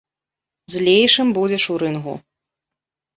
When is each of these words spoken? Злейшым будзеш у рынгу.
Злейшым 0.75 1.27
будзеш 1.39 1.63
у 1.75 1.77
рынгу. 1.83 2.15